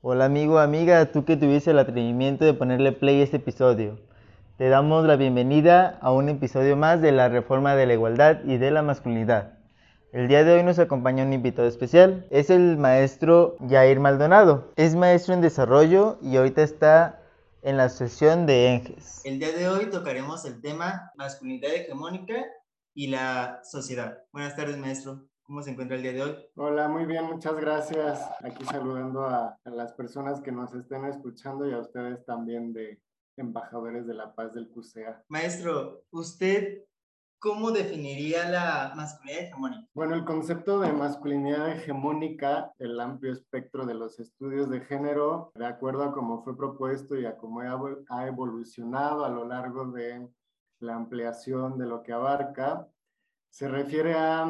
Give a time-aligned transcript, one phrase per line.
[0.00, 3.98] Hola amigo, amiga, tú que tuviste el atrevimiento de ponerle play a este episodio.
[4.56, 8.58] Te damos la bienvenida a un episodio más de la reforma de la igualdad y
[8.58, 9.58] de la masculinidad.
[10.12, 14.72] El día de hoy nos acompaña un invitado especial, es el maestro Jair Maldonado.
[14.76, 17.20] Es maestro en desarrollo y ahorita está
[17.62, 19.22] en la sesión de ENGES.
[19.24, 22.36] El día de hoy tocaremos el tema masculinidad hegemónica
[22.94, 24.18] y la sociedad.
[24.32, 25.28] Buenas tardes, maestro.
[25.48, 26.36] ¿Cómo se encuentra el día de hoy?
[26.56, 28.20] Hola, muy bien, muchas gracias.
[28.42, 33.00] Aquí saludando a, a, las personas que nos estén escuchando y a ustedes también de
[33.38, 35.24] embajadores de la paz del CUSEA.
[35.28, 36.84] Maestro, ¿usted
[37.38, 39.88] cómo definiría la masculinidad hegemónica?
[39.94, 45.64] Bueno, el concepto de masculinidad hegemónica, el amplio espectro de los estudios de género, de
[45.64, 50.28] acuerdo a cómo fue propuesto y a cómo ha evolucionado a lo largo de
[50.80, 52.86] la ampliación de lo que abarca,
[53.50, 54.44] se refiere a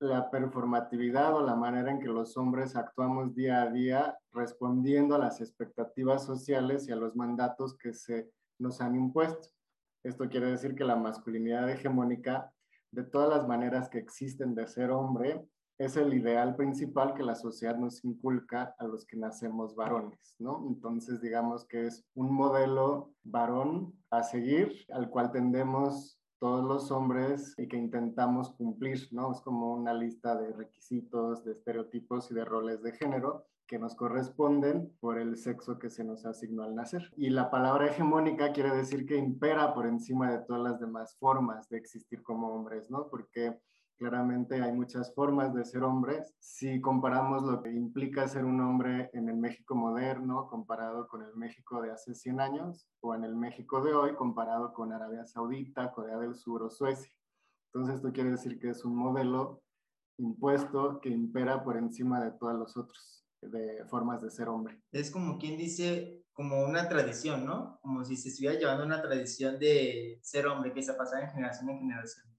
[0.00, 5.18] la performatividad o la manera en que los hombres actuamos día a día respondiendo a
[5.18, 9.48] las expectativas sociales y a los mandatos que se nos han impuesto.
[10.02, 12.50] Esto quiere decir que la masculinidad hegemónica,
[12.90, 15.46] de todas las maneras que existen de ser hombre,
[15.78, 20.66] es el ideal principal que la sociedad nos inculca a los que nacemos varones, ¿no?
[20.66, 27.54] Entonces, digamos que es un modelo varón a seguir, al cual tendemos todos los hombres
[27.58, 29.30] y que intentamos cumplir, ¿no?
[29.30, 33.94] Es como una lista de requisitos, de estereotipos y de roles de género que nos
[33.94, 37.12] corresponden por el sexo que se nos asignó al nacer.
[37.16, 41.68] Y la palabra hegemónica quiere decir que impera por encima de todas las demás formas
[41.68, 43.08] de existir como hombres, ¿no?
[43.08, 43.60] Porque
[44.00, 46.34] Claramente hay muchas formas de ser hombres.
[46.38, 51.36] Si comparamos lo que implica ser un hombre en el México moderno comparado con el
[51.36, 55.92] México de hace 100 años o en el México de hoy comparado con Arabia Saudita,
[55.92, 57.12] Corea del Sur o Suecia.
[57.66, 59.60] Entonces esto quiere decir que es un modelo
[60.16, 64.80] impuesto que impera por encima de todos los otros de formas de ser hombre.
[64.92, 67.78] Es como quien dice, como una tradición, ¿no?
[67.82, 71.68] Como si se estuviera llevando una tradición de ser hombre que se pasa de generación
[71.68, 72.29] en generación.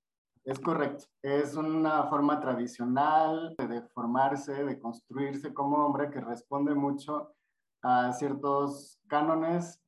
[0.44, 1.06] Es correcto.
[1.22, 7.36] Es una forma tradicional de formarse, de construirse como hombre que responde mucho
[7.84, 9.80] a ciertos cánones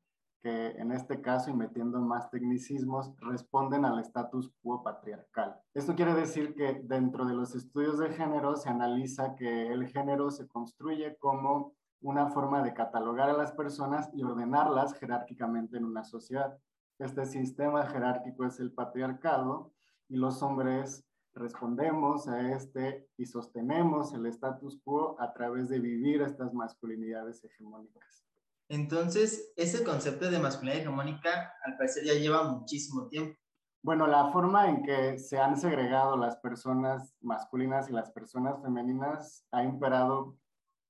[0.44, 5.58] que en este caso, y metiendo más tecnicismos, responden al status quo patriarcal.
[5.74, 10.30] Esto quiere decir que dentro de los estudios de género se analiza que el género
[10.30, 16.04] se construye como una forma de catalogar a las personas y ordenarlas jerárquicamente en una
[16.04, 16.58] sociedad.
[17.00, 19.73] Este sistema jerárquico es el patriarcado
[20.14, 21.04] y los hombres
[21.34, 28.24] respondemos a este y sostenemos el status quo a través de vivir estas masculinidades hegemónicas.
[28.70, 33.36] Entonces, ese concepto de masculinidad hegemónica al parecer ya lleva muchísimo tiempo.
[33.82, 39.48] Bueno, la forma en que se han segregado las personas masculinas y las personas femeninas
[39.52, 40.38] ha imperado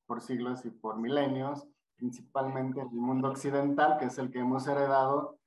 [0.06, 4.68] por siglos y por milenios, principalmente en el mundo occidental, que es el que hemos
[4.68, 5.40] heredado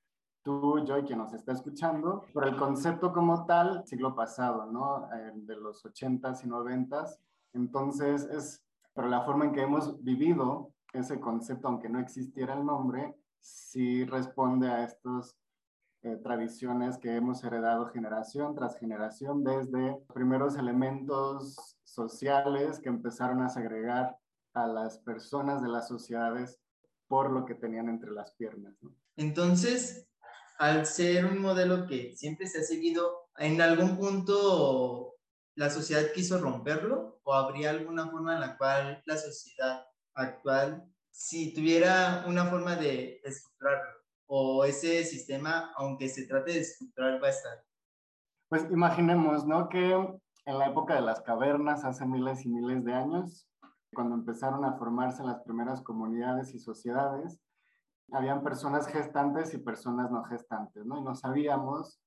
[0.46, 5.08] tú, yo y quien nos está escuchando, por el concepto como tal, siglo pasado, ¿no?
[5.12, 7.18] Eh, de los 80s y 90s.
[7.52, 8.64] Entonces, es,
[8.94, 14.04] pero la forma en que hemos vivido ese concepto, aunque no existiera el nombre, sí
[14.04, 15.36] responde a estas
[16.02, 23.48] eh, tradiciones que hemos heredado generación tras generación, desde primeros elementos sociales que empezaron a
[23.48, 24.16] segregar
[24.54, 26.60] a las personas de las sociedades
[27.08, 28.76] por lo que tenían entre las piernas.
[28.80, 28.94] ¿no?
[29.16, 30.06] Entonces,
[30.58, 35.14] al ser un modelo que siempre se ha seguido, ¿en algún punto
[35.54, 37.20] la sociedad quiso romperlo?
[37.24, 43.20] ¿O habría alguna forma en la cual la sociedad actual, si tuviera una forma de
[43.24, 47.64] estructurarlo, o ese sistema, aunque se trate de estructurar, va a estar?
[48.48, 49.68] Pues imaginemos, ¿no?
[49.68, 53.48] Que en la época de las cavernas, hace miles y miles de años,
[53.92, 57.40] cuando empezaron a formarse las primeras comunidades y sociedades,
[58.12, 60.98] habían personas gestantes y personas no gestantes, ¿no?
[60.98, 62.00] Y no sabíamos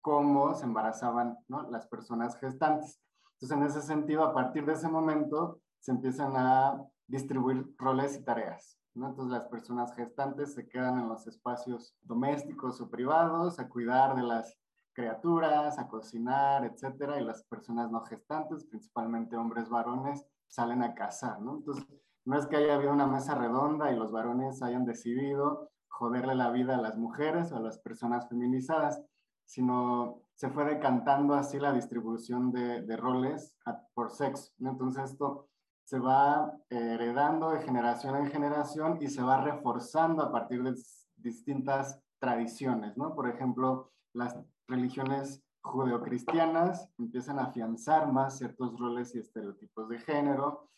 [0.00, 1.70] cómo se embarazaban, ¿no?
[1.70, 3.00] Las personas gestantes.
[3.34, 8.24] Entonces, en ese sentido, a partir de ese momento, se empiezan a distribuir roles y
[8.24, 9.08] tareas, ¿no?
[9.08, 14.22] Entonces, las personas gestantes se quedan en los espacios domésticos o privados a cuidar de
[14.22, 14.56] las
[14.92, 21.40] criaturas, a cocinar, etcétera, y las personas no gestantes, principalmente hombres varones, salen a cazar,
[21.40, 21.56] ¿no?
[21.56, 21.86] Entonces,
[22.24, 26.50] no es que haya habido una mesa redonda y los varones hayan decidido joderle la
[26.50, 29.02] vida a las mujeres o a las personas feminizadas,
[29.44, 33.54] sino se fue decantando así la distribución de, de roles
[33.94, 34.52] por sexo.
[34.60, 35.48] Entonces esto
[35.84, 40.74] se va heredando de generación en generación y se va reforzando a partir de
[41.16, 43.14] distintas tradiciones, ¿no?
[43.14, 44.36] Por ejemplo, las
[44.68, 50.70] religiones judeocristianas empiezan a afianzar más ciertos roles y estereotipos de género,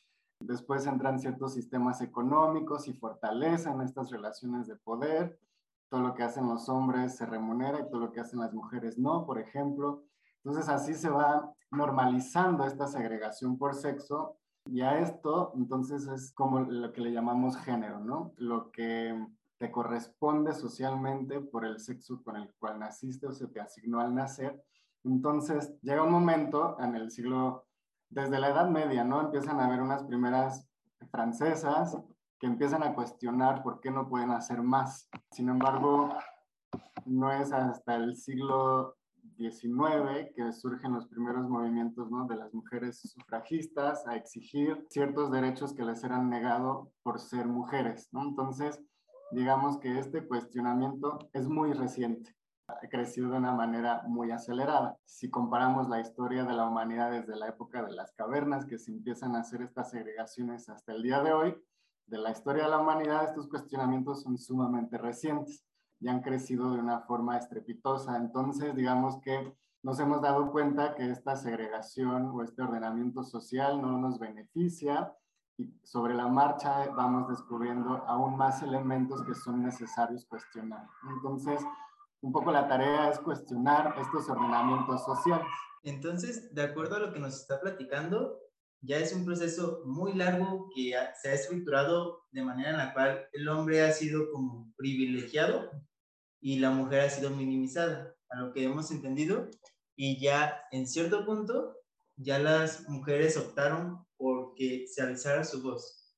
[0.46, 5.38] Después entran ciertos sistemas económicos y fortalecen estas relaciones de poder.
[5.88, 8.98] Todo lo que hacen los hombres se remunera y todo lo que hacen las mujeres
[8.98, 10.04] no, por ejemplo.
[10.44, 14.36] Entonces así se va normalizando esta segregación por sexo
[14.66, 18.32] y a esto entonces es como lo que le llamamos género, ¿no?
[18.36, 19.26] Lo que
[19.58, 24.14] te corresponde socialmente por el sexo con el cual naciste o se te asignó al
[24.14, 24.62] nacer.
[25.04, 27.66] Entonces llega un momento en el siglo,
[28.12, 29.20] desde la Edad Media, ¿no?
[29.20, 30.68] Empiezan a haber unas primeras
[31.10, 31.96] francesas
[32.38, 35.08] que empiezan a cuestionar por qué no pueden hacer más.
[35.30, 36.10] Sin embargo,
[37.06, 38.96] no es hasta el siglo
[39.36, 45.84] 19 que surgen los primeros movimientos de las mujeres sufragistas a exigir ciertos derechos que
[45.84, 48.08] les eran negados por ser mujeres.
[48.12, 48.80] Entonces,
[49.30, 52.36] digamos que este cuestionamiento es muy reciente,
[52.90, 54.96] crecido de una manera muy acelerada.
[55.04, 58.90] Si comparamos la historia de la humanidad desde la época de las cavernas, que se
[58.90, 61.56] empiezan a hacer estas segregaciones hasta el día de hoy,
[62.06, 65.64] de la historia de la humanidad, estos cuestionamientos son sumamente recientes
[66.00, 68.16] y han crecido de una forma estrepitosa.
[68.16, 73.98] Entonces, digamos que nos hemos dado cuenta que esta segregación o este ordenamiento social no
[73.98, 75.12] nos beneficia
[75.58, 80.86] y sobre la marcha vamos descubriendo aún más elementos que son necesarios cuestionar.
[81.10, 81.64] Entonces,
[82.22, 85.46] un poco la tarea es cuestionar estos ordenamientos sociales.
[85.82, 88.38] Entonces, de acuerdo a lo que nos está platicando,
[88.80, 93.28] ya es un proceso muy largo que se ha estructurado de manera en la cual
[93.32, 95.70] el hombre ha sido como privilegiado
[96.40, 99.48] y la mujer ha sido minimizada, a lo que hemos entendido,
[99.96, 101.76] y ya en cierto punto,
[102.16, 106.14] ya las mujeres optaron por que se alzara su voz.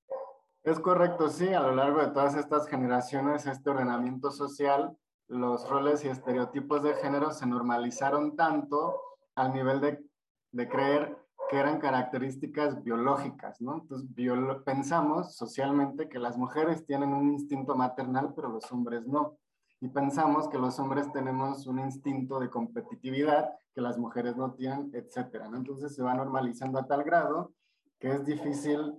[0.62, 4.96] Es correcto, sí, a lo largo de todas estas generaciones, este ordenamiento social,
[5.28, 9.00] los roles y estereotipos de género se normalizaron tanto
[9.34, 10.04] al nivel de,
[10.52, 11.18] de creer
[11.50, 13.74] que eran características biológicas, ¿no?
[13.74, 14.08] Entonces,
[14.64, 19.38] pensamos socialmente que las mujeres tienen un instinto maternal, pero los hombres no
[19.84, 24.90] y pensamos que los hombres tenemos un instinto de competitividad que las mujeres no tienen,
[24.94, 25.50] etcétera.
[25.52, 27.52] Entonces se va normalizando a tal grado
[27.98, 28.98] que es difícil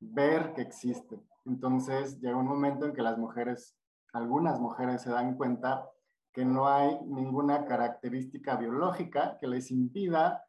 [0.00, 1.20] ver que existe.
[1.44, 3.76] Entonces llega un momento en que las mujeres,
[4.14, 5.90] algunas mujeres se dan cuenta
[6.32, 10.44] que no hay ninguna característica biológica que les impida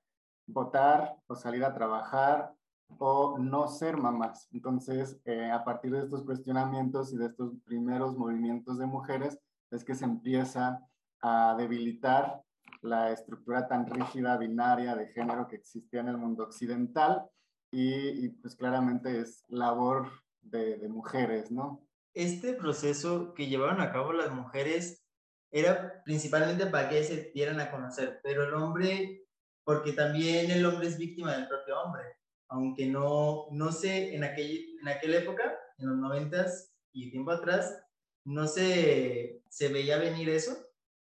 [0.47, 2.53] votar o salir a trabajar
[2.99, 4.47] o no ser mamás.
[4.51, 9.39] Entonces, eh, a partir de estos cuestionamientos y de estos primeros movimientos de mujeres,
[9.71, 10.79] es que se empieza
[11.21, 12.41] a debilitar
[12.81, 17.27] la estructura tan rígida, binaria de género que existía en el mundo occidental
[17.71, 20.07] y, pues claramente es labor
[20.41, 21.84] de, de, mujeres, ¿no?
[22.15, 25.05] Este proceso que llevaron a cabo las mujeres
[25.51, 29.27] era principalmente para que se dieran a conocer, pero el hombre,
[29.65, 32.03] porque también el hombre es víctima del propio hombre,
[32.47, 37.83] aunque no, no sé, en, aquel, en aquella época, en los noventas y tiempo atrás,
[38.23, 40.57] no se, se veía venir eso.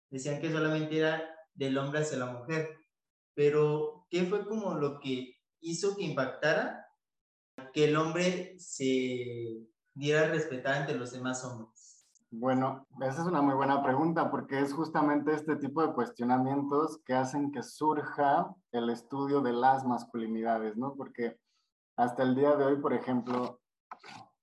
[0.09, 2.77] Decían que solamente era del hombre hacia la mujer.
[3.33, 6.85] Pero, ¿qué fue como lo que hizo que impactara
[7.73, 12.07] que el hombre se diera a respetar ante los demás hombres?
[12.29, 17.13] Bueno, esa es una muy buena pregunta porque es justamente este tipo de cuestionamientos que
[17.13, 20.93] hacen que surja el estudio de las masculinidades, ¿no?
[20.95, 21.39] Porque
[21.95, 23.61] hasta el día de hoy, por ejemplo,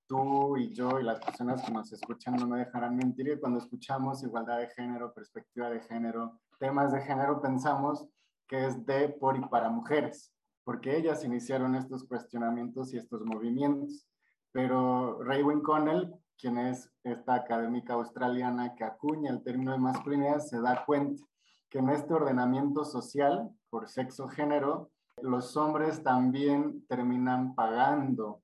[0.07, 3.59] tú y yo y las personas que nos escuchan no me dejarán mentir que cuando
[3.59, 8.05] escuchamos igualdad de género, perspectiva de género, temas de género, pensamos
[8.47, 14.07] que es de, por y para mujeres, porque ellas iniciaron estos cuestionamientos y estos movimientos.
[14.55, 20.61] Pero Raywin Connell, quien es esta académica australiana que acuña el término de masculinidad, se
[20.61, 21.21] da cuenta
[21.69, 28.43] que en este ordenamiento social por sexo género, los hombres también terminan pagando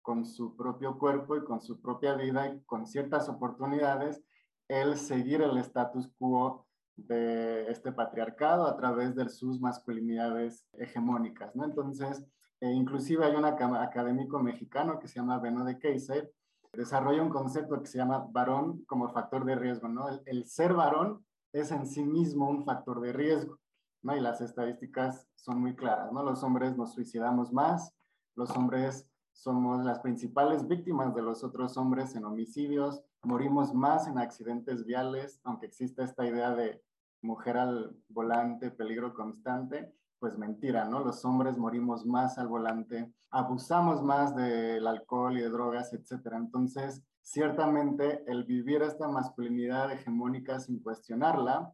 [0.00, 4.22] con su propio cuerpo y con su propia vida y con ciertas oportunidades,
[4.68, 11.64] el seguir el status quo de este patriarcado a través de sus masculinidades hegemónicas, ¿no?
[11.64, 12.24] Entonces,
[12.60, 16.32] eh, inclusive hay un académico mexicano que se llama Beno de Kaiser,
[16.72, 20.08] desarrolla un concepto que se llama varón como factor de riesgo, ¿no?
[20.08, 23.58] El, el, ser varón es en sí mismo un factor de riesgo,
[24.02, 24.16] ¿no?
[24.16, 26.22] Y las estadísticas son muy claras, ¿no?
[26.22, 27.94] Los hombres nos suicidamos más,
[28.34, 34.18] los hombres somos las principales víctimas de los otros hombres en homicidios, morimos más en
[34.18, 36.82] accidentes viales, aunque exista esta idea de
[37.22, 41.00] mujer al volante, peligro constante, pues mentira, ¿no?
[41.00, 46.36] Los hombres morimos más al volante, abusamos más del alcohol y de drogas, etcétera.
[46.36, 51.72] Entonces, ciertamente el vivir esta masculinidad hegemónica sin cuestionarla,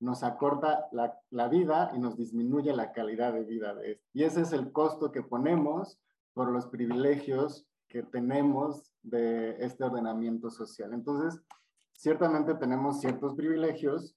[0.00, 4.06] nos acorta la, vida y nos disminuye la calidad de vida de esto.
[4.12, 6.00] Y ese es el costo que ponemos
[6.34, 10.92] por los privilegios que tenemos de este ordenamiento social.
[10.92, 11.42] Entonces,
[11.92, 14.14] ciertamente tenemos ciertos privilegios,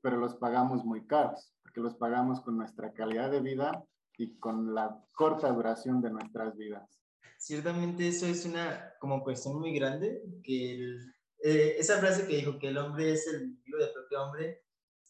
[0.00, 3.84] pero los pagamos muy caros, porque los pagamos con nuestra calidad de vida
[4.18, 7.00] y con la corta duración de nuestras vidas.
[7.38, 10.96] Ciertamente eso es una como cuestión muy grande, que
[11.44, 14.62] eh, esa frase que dijo que el hombre es el enemigo del propio hombre,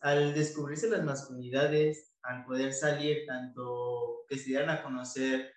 [0.02, 5.50] al descubrirse las masculinidades, al poder salir tanto que se dieran a conocer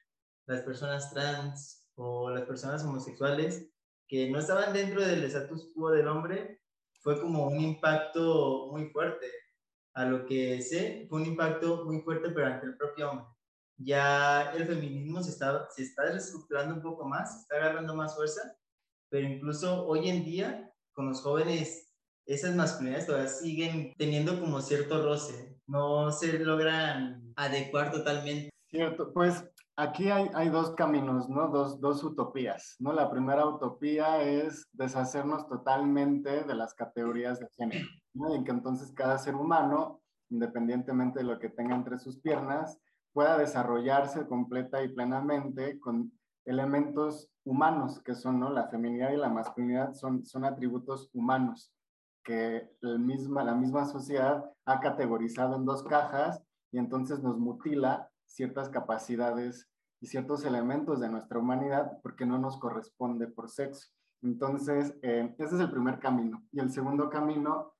[0.46, 3.70] las personas trans o las personas homosexuales
[4.08, 6.62] que no estaban dentro del status quo del hombre,
[7.02, 9.43] fue como un impacto muy fuerte.
[9.96, 13.26] A lo que sé, fue un impacto muy fuerte, pero ante el propio hombre.
[13.78, 18.56] Ya el feminismo se está, se está reestructurando un poco más, está agarrando más fuerza,
[19.10, 21.94] pero incluso hoy en día, con los jóvenes,
[22.26, 28.50] esas masculinidades todavía siguen teniendo como cierto roce, no se logran adecuar totalmente.
[28.70, 29.44] Cierto, pues
[29.76, 31.50] aquí hay, hay, dos caminos, ¿no?
[31.50, 32.94] Dos, dos, utopías, ¿no?
[32.94, 38.36] La primera utopía es deshacernos totalmente de las categorías de género, ¿no?
[38.36, 42.80] Y que entonces cada ser humano, independientemente de lo que tenga entre sus piernas,
[43.14, 46.12] pueda desarrollarse completa y plenamente con
[46.46, 48.50] elementos humanos, que son, ¿no?
[48.50, 51.72] La feminidad y la masculinidad son, son atributos humanos
[52.24, 56.42] que el misma, la misma sociedad ha categorizado en dos cajas
[56.72, 59.70] y entonces nos mutila ciertas capacidades
[60.02, 63.90] y ciertos elementos de nuestra humanidad porque no nos corresponde por sexo.
[64.22, 66.44] Entonces, eh, ese es el primer camino.
[66.52, 67.73] Y el segundo camino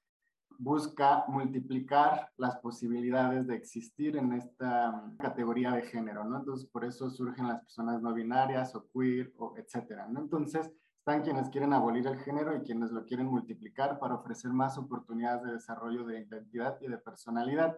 [0.58, 6.38] busca multiplicar las posibilidades de existir en esta mm, categoría de género, ¿no?
[6.38, 10.20] Entonces, por eso surgen las personas no binarias o queer o etcétera, ¿no?
[10.20, 14.78] Entonces, están quienes quieren abolir el género y quienes lo quieren multiplicar para ofrecer más
[14.78, 17.78] oportunidades de desarrollo de identidad y de personalidad.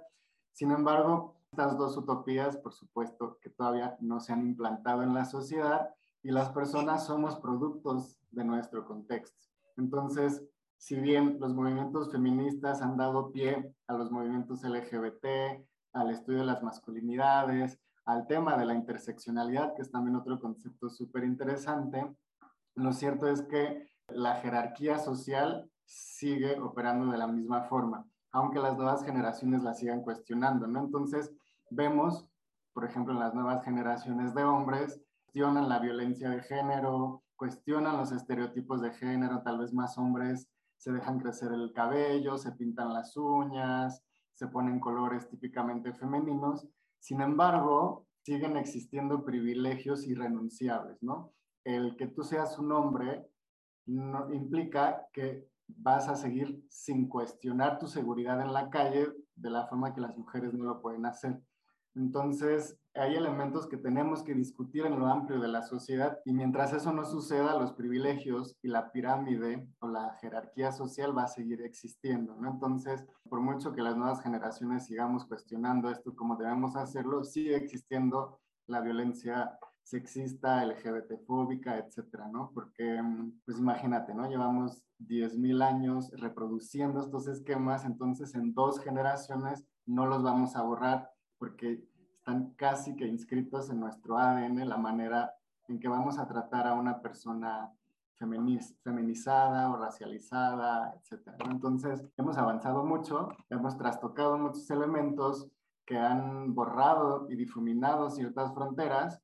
[0.51, 5.25] Sin embargo, estas dos utopías, por supuesto, que todavía no se han implantado en la
[5.25, 5.89] sociedad
[6.21, 9.47] y las personas somos productos de nuestro contexto.
[9.77, 10.43] Entonces,
[10.77, 15.25] si bien los movimientos feministas han dado pie a los movimientos LGBT,
[15.93, 20.89] al estudio de las masculinidades, al tema de la interseccionalidad, que es también otro concepto
[20.89, 22.05] súper interesante,
[22.75, 28.05] lo cierto es que la jerarquía social sigue operando de la misma forma
[28.35, 30.81] aunque las nuevas generaciones la sigan cuestionando, ¿no?
[30.81, 31.31] Entonces,
[31.69, 32.27] vemos,
[32.73, 38.11] por ejemplo, en las nuevas generaciones de hombres, cuestionan la violencia de género, cuestionan los
[38.11, 40.49] estereotipos de género, tal vez más hombres
[40.85, 44.03] se dejan crecer el cabello, se pintan las uñas,
[44.35, 46.67] se ponen colores típicamente femeninos,
[46.99, 51.33] sin embargo, siguen existiendo privilegios irrenunciables, ¿no?
[51.63, 53.27] El que tú seas un hombre
[53.87, 59.65] no, implica que vas a seguir sin cuestionar tu seguridad en la calle de la
[59.65, 61.41] forma que las mujeres no lo pueden hacer.
[61.95, 66.73] Entonces, hay elementos que tenemos que discutir en lo amplio de la sociedad y mientras
[66.73, 71.61] eso no suceda, los privilegios y la pirámide o la jerarquía social va a seguir
[71.61, 72.49] existiendo, ¿no?
[72.49, 78.39] Entonces, por mucho que las nuevas generaciones sigamos cuestionando esto como debemos hacerlo, sigue existiendo
[78.67, 82.51] la violencia sexista, LGBT-fóbica, etcétera, ¿no?
[82.53, 82.99] Porque,
[83.45, 84.27] pues imagínate, ¿no?
[84.27, 91.09] Llevamos 10.000 años reproduciendo estos esquemas, entonces en dos generaciones no los vamos a borrar
[91.45, 91.79] porque
[92.17, 95.35] están casi que inscritos en nuestro ADN la manera
[95.67, 97.71] en que vamos a tratar a una persona
[98.15, 101.37] feminizada o racializada, etcétera.
[101.51, 105.47] Entonces, hemos avanzado mucho, hemos trastocado muchos elementos
[105.85, 109.21] que han borrado y difuminado ciertas fronteras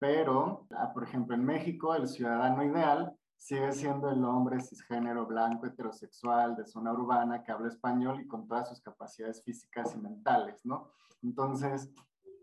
[0.00, 5.66] pero, ah, por ejemplo, en México el ciudadano ideal sigue siendo el hombre cisgénero, blanco,
[5.66, 10.60] heterosexual, de zona urbana, que habla español y con todas sus capacidades físicas y mentales,
[10.64, 10.92] ¿no?
[11.22, 11.90] Entonces,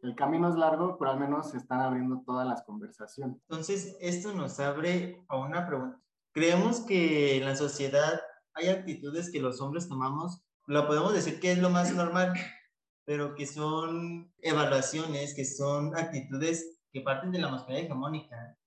[0.01, 3.37] el camino es largo, pero al menos se están abriendo todas las conversaciones.
[3.47, 6.01] Entonces, esto nos abre a una pregunta.
[6.33, 8.19] Creemos que en la sociedad
[8.55, 12.33] hay actitudes que los hombres tomamos, lo podemos decir que es lo más normal,
[13.05, 18.57] pero que son evaluaciones, que son actitudes que parten de la masculinidad hegemónica.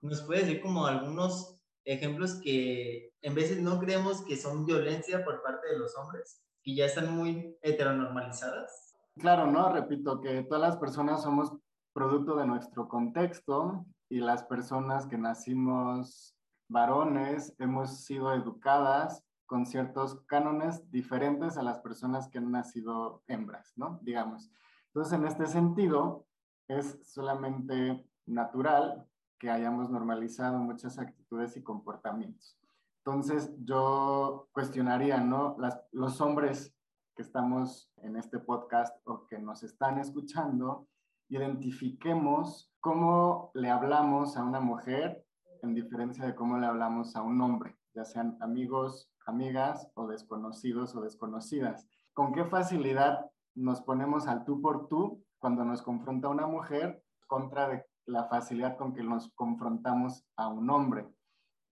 [0.00, 1.53] ¿Nos puede decir como algunos
[1.84, 6.74] ejemplos que en veces no creemos que son violencia por parte de los hombres, que
[6.74, 8.94] ya están muy heteronormalizadas?
[9.18, 9.72] Claro, ¿no?
[9.72, 11.52] Repito que todas las personas somos
[11.92, 16.36] producto de nuestro contexto y las personas que nacimos
[16.68, 23.72] varones hemos sido educadas con ciertos cánones diferentes a las personas que han nacido hembras,
[23.76, 24.00] ¿no?
[24.02, 24.50] Digamos.
[24.86, 26.26] Entonces, en este sentido,
[26.68, 29.06] es solamente natural
[29.38, 32.58] que hayamos normalizado muchas actitudes y comportamientos.
[32.98, 35.56] Entonces, yo cuestionaría, ¿no?
[35.92, 36.74] los hombres
[37.14, 40.88] que estamos en este podcast o que nos están escuchando,
[41.28, 45.24] identifiquemos cómo le hablamos a una mujer
[45.62, 50.94] en diferencia de cómo le hablamos a un hombre, ya sean amigos, amigas o desconocidos
[50.94, 51.88] o desconocidas.
[52.12, 57.68] ¿Con qué facilidad nos ponemos al tú por tú cuando nos confronta una mujer contra
[57.68, 61.08] de la facilidad con que nos confrontamos a un hombre?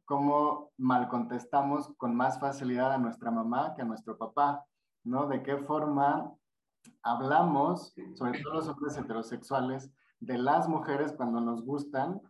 [0.04, 4.64] ¿Cómo mal contestamos con más facilidad a nuestra mamá que a nuestro papá?
[5.04, 5.26] ¿No?
[5.26, 6.34] ¿De qué forma
[7.02, 12.20] hablamos, sobre todo los hombres heterosexuales, de las mujeres cuando nos gustan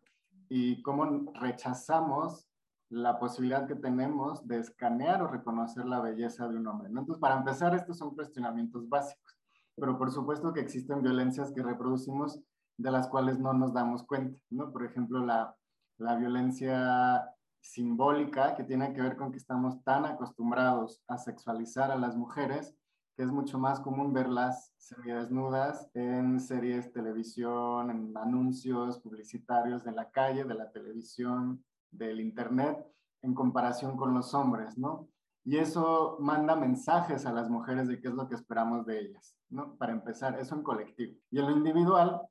[0.48, 2.48] y cómo rechazamos
[2.88, 6.88] la posibilidad que tenemos de escanear o reconocer la belleza de un hombre.
[6.88, 9.38] Entonces, para empezar, estos son cuestionamientos básicos,
[9.76, 12.40] pero por supuesto que existen violencias que reproducimos
[12.80, 14.72] de las cuales no nos damos cuenta, ¿no?
[14.72, 15.54] Por ejemplo, la,
[15.98, 21.96] la violencia simbólica que tiene que ver con que estamos tan acostumbrados a sexualizar a
[21.96, 22.74] las mujeres
[23.16, 30.10] que es mucho más común verlas semidesnudas en series, televisión, en anuncios publicitarios de la
[30.10, 32.78] calle, de la televisión, del internet,
[33.20, 35.06] en comparación con los hombres, ¿no?
[35.44, 39.36] Y eso manda mensajes a las mujeres de qué es lo que esperamos de ellas,
[39.50, 39.76] ¿no?
[39.76, 41.18] Para empezar, eso en colectivo.
[41.30, 42.22] Y en lo individual,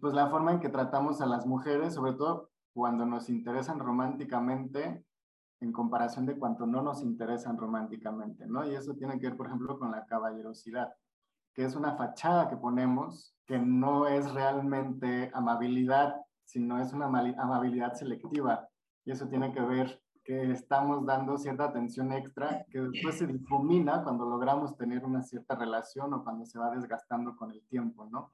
[0.00, 5.04] pues la forma en que tratamos a las mujeres, sobre todo cuando nos interesan románticamente,
[5.60, 8.66] en comparación de cuanto no nos interesan románticamente, ¿no?
[8.66, 10.92] Y eso tiene que ver, por ejemplo, con la caballerosidad,
[11.54, 17.94] que es una fachada que ponemos que no es realmente amabilidad, sino es una amabilidad
[17.94, 18.68] selectiva.
[19.04, 24.02] Y eso tiene que ver que estamos dando cierta atención extra que después se difumina
[24.02, 28.32] cuando logramos tener una cierta relación o cuando se va desgastando con el tiempo, ¿no?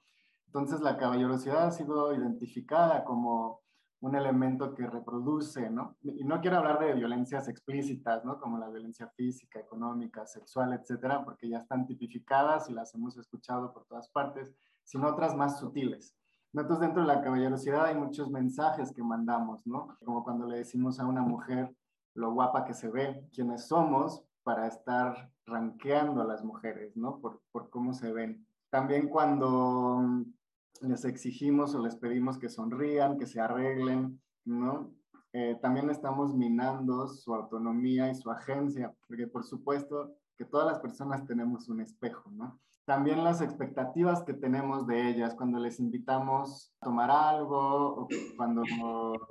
[0.52, 3.60] Entonces la caballerosidad ha sido identificada como
[4.00, 5.96] un elemento que reproduce, ¿no?
[6.02, 8.40] Y no quiero hablar de violencias explícitas, ¿no?
[8.40, 13.72] Como la violencia física, económica, sexual, etcétera, porque ya están tipificadas y las hemos escuchado
[13.72, 14.52] por todas partes,
[14.82, 16.16] sino otras más sutiles.
[16.52, 19.96] Entonces, dentro de la caballerosidad hay muchos mensajes que mandamos, ¿no?
[20.04, 21.72] Como cuando le decimos a una mujer
[22.14, 27.20] lo guapa que se ve, quiénes somos para estar ranqueando a las mujeres, ¿no?
[27.20, 28.44] Por, por cómo se ven.
[28.70, 30.24] También cuando
[30.80, 34.92] les exigimos o les pedimos que sonrían, que se arreglen, ¿no?
[35.32, 40.78] Eh, también estamos minando su autonomía y su agencia, porque por supuesto que todas las
[40.78, 42.58] personas tenemos un espejo, ¿no?
[42.86, 48.62] También las expectativas que tenemos de ellas cuando les invitamos a tomar algo o cuando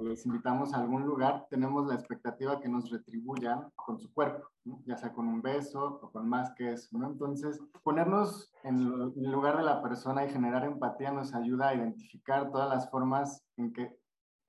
[0.02, 4.48] les invitamos a algún lugar, tenemos la expectativa que nos retribuyan con su cuerpo,
[4.86, 7.08] ya sea con un beso o con más que eso, ¿no?
[7.08, 12.52] Entonces, ponernos en el lugar de la persona y generar empatía nos ayuda a identificar
[12.52, 13.98] todas las formas en que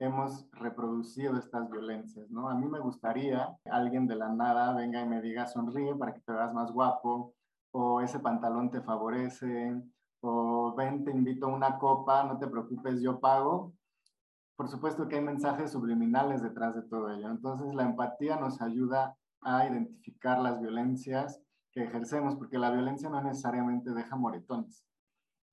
[0.01, 2.49] hemos reproducido estas violencias, ¿no?
[2.49, 6.13] A mí me gustaría que alguien de la nada venga y me diga sonríe para
[6.15, 7.35] que te veas más guapo,
[7.71, 9.79] o ese pantalón te favorece,
[10.21, 13.73] o ven, te invito a una copa, no te preocupes, yo pago.
[14.55, 17.29] Por supuesto que hay mensajes subliminales detrás de todo ello.
[17.29, 21.39] Entonces la empatía nos ayuda a identificar las violencias
[21.71, 24.83] que ejercemos, porque la violencia no necesariamente deja moretones.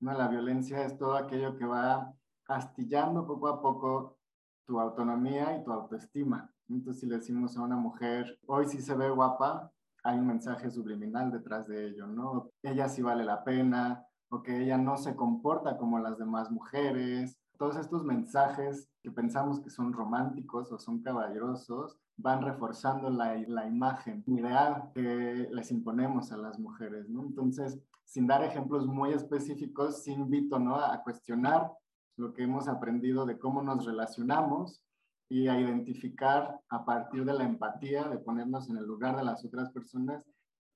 [0.00, 0.14] ¿no?
[0.14, 2.14] La violencia es todo aquello que va
[2.46, 4.17] astillando poco a poco
[4.68, 6.52] tu autonomía y tu autoestima.
[6.68, 9.72] Entonces, si le decimos a una mujer, hoy sí se ve guapa,
[10.04, 12.50] hay un mensaje subliminal detrás de ello, ¿no?
[12.62, 17.38] Ella sí vale la pena, o que ella no se comporta como las demás mujeres.
[17.56, 23.66] Todos estos mensajes que pensamos que son románticos o son caballerosos van reforzando la, la
[23.66, 27.22] imagen ideal que les imponemos a las mujeres, ¿no?
[27.22, 30.76] Entonces, sin dar ejemplos muy específicos, sí invito, ¿no?
[30.76, 31.70] A cuestionar
[32.18, 34.82] lo que hemos aprendido de cómo nos relacionamos
[35.30, 39.44] y a identificar a partir de la empatía, de ponernos en el lugar de las
[39.44, 40.24] otras personas,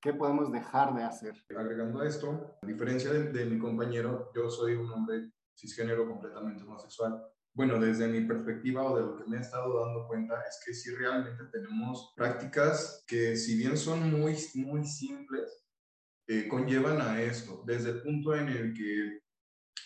[0.00, 1.34] qué podemos dejar de hacer.
[1.56, 7.22] Agregando a esto, a diferencia de, mi compañero, yo soy un hombre cisgénero completamente homosexual.
[7.54, 10.72] Bueno, desde mi perspectiva o de lo que me he estado dando cuenta es que
[10.72, 15.66] sí realmente tenemos prácticas que si bien son muy, muy simples,
[16.28, 19.21] eh, conllevan a esto, desde el punto en el que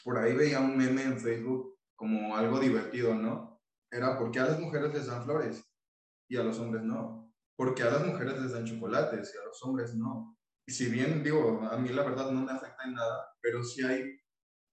[0.06, 3.60] por ahí veía un meme en Facebook como algo divertido, ¿no?
[3.90, 5.68] Era porque a las mujeres les dan flores
[6.30, 7.34] y a los hombres no.
[7.56, 10.38] Porque a las mujeres les dan chocolates y a los hombres no.
[10.64, 13.84] Y si bien, digo, a mí la verdad no me afecta en nada, pero sí
[13.84, 14.20] hay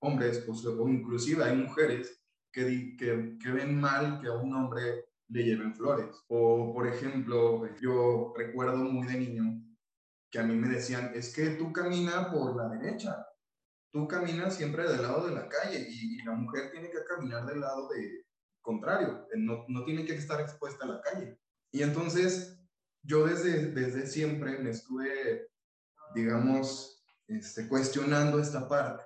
[0.04, 5.44] hombres, o inclusive hay mujeres que, que, que ven mal que a un hombre le
[5.44, 6.16] lleven flores.
[6.28, 9.64] O, por ejemplo, yo recuerdo muy de niño
[10.30, 13.26] que a mí me decían, es que tú camina por la derecha,
[13.94, 17.60] tú caminas siempre del lado de la calle y, la mujer tiene que caminar del
[17.60, 18.26] lado de
[18.62, 21.38] contrario, eh, no, no, tiene que estar expuesta a la calle.
[21.70, 22.60] Y entonces
[23.04, 25.50] yo desde, desde siempre me estuve,
[26.16, 29.04] digamos, este, cuestionando esta parte,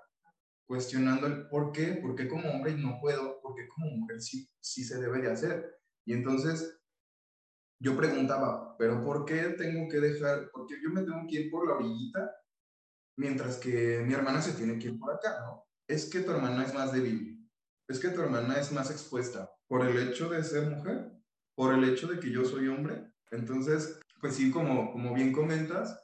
[0.68, 4.84] cuestionando el por qué, por qué como hombre no puedo, porque como mujer sí, sí
[4.84, 5.76] se debe de hacer.
[6.06, 6.80] Y entonces
[7.80, 11.52] yo preguntaba, pero ¿por qué tengo que dejar, por qué yo me tengo que ir
[11.52, 12.32] por la orillita
[13.18, 15.66] mientras que mi hermana se tiene que ir por acá, ¿no?
[15.88, 17.50] Es que tu hermana es más débil,
[17.88, 21.12] es que tu hermana es más expuesta por el hecho de ser mujer,
[21.56, 23.12] por el hecho de que yo soy hombre.
[23.32, 26.00] Entonces, pues sí, como, como bien comentas,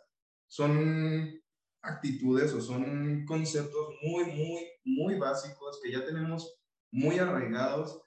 [0.47, 1.41] son
[1.81, 6.59] actitudes o son conceptos muy, muy, muy básicos que ya tenemos
[6.91, 8.01] muy arraigados,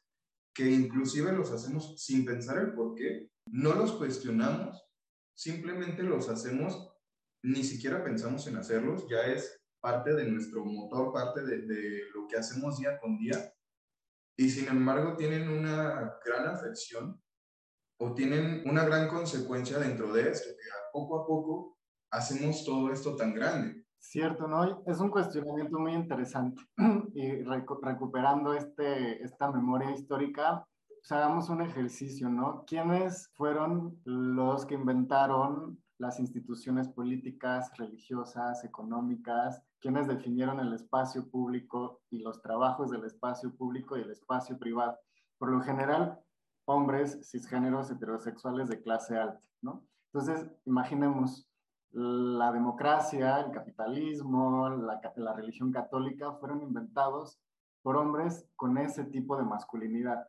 [0.54, 4.82] que inclusive los hacemos sin pensar el por qué, no los cuestionamos,
[5.34, 6.85] simplemente los hacemos,
[7.46, 12.36] ni siquiera pensamos en hacerlos, ya es parte de nuestro motor, parte de, lo que
[12.36, 13.52] hacemos día con día,
[14.36, 17.22] y sin embargo tienen una gran afección
[18.00, 21.78] o tienen una gran consecuencia dentro de esto, que poco a poco
[22.10, 23.84] hacemos todo esto tan grande.
[23.98, 24.82] Cierto, ¿no?
[24.86, 26.62] Es un cuestionamiento muy interesante.
[27.14, 32.64] Y recuperando este, esta memoria histórica, pues hagamos un ejercicio, ¿no?
[32.66, 39.62] ¿Quiénes fueron los que inventaron las instituciones políticas, religiosas, económicas?
[39.80, 44.98] ¿Quiénes definieron el espacio público y los trabajos del espacio público y el espacio privado?
[45.38, 46.18] Por lo general,
[46.66, 49.86] hombres cisgéneros heterosexuales de clase alta, ¿no?
[50.12, 51.48] Entonces, imaginemos,
[51.92, 57.38] la democracia, el capitalismo, la, la, religión católica fueron inventados
[57.82, 60.28] por hombres con ese tipo de masculinidad,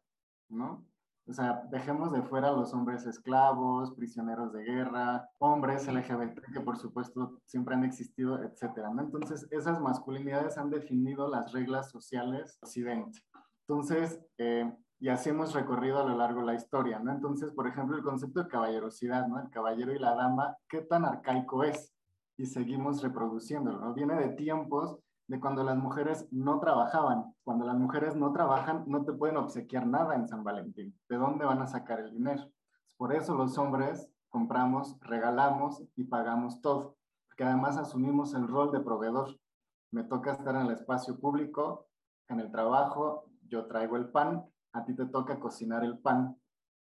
[0.49, 0.85] ¿no?
[1.29, 6.77] O sea, dejemos de fuera los hombres esclavos, prisioneros de guerra, hombres LGBT que por
[6.77, 9.01] supuesto siempre han existido, etcétera, ¿no?
[9.01, 13.19] Entonces, esas masculinidades han definido las reglas sociales occidente.
[13.67, 17.11] Entonces, eh, y así hemos recorrido a lo largo de la historia, ¿no?
[17.11, 19.39] Entonces, por ejemplo, el concepto de caballerosidad, ¿no?
[19.39, 21.93] El caballero y la dama, ¿qué tan arcaico es?
[22.37, 23.93] Y seguimos reproduciéndolo, ¿no?
[23.93, 27.33] Viene de tiempos de cuando las mujeres no trabajaban.
[27.43, 30.97] Cuando las mujeres no trabajan, no te pueden obsequiar nada en San Valentín.
[31.09, 32.49] ¿De dónde van a sacar el dinero?
[32.97, 38.79] Por eso los hombres compramos, regalamos y pagamos todo, porque además asumimos el rol de
[38.79, 39.37] proveedor.
[39.91, 41.87] Me toca estar en el espacio público,
[42.29, 46.37] en el trabajo, yo traigo el pan, a ti te toca cocinar el pan.